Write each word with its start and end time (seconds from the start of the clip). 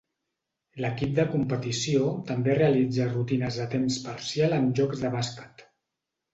L'equip 0.85 1.11
de 1.19 1.25
competició 1.33 2.07
també 2.31 2.57
realitza 2.61 3.07
rutines 3.13 3.61
a 3.67 3.71
temps 3.77 4.01
parcial 4.09 4.59
en 4.61 4.69
jocs 4.83 5.07
de 5.07 5.17
bàsquet. 5.21 5.67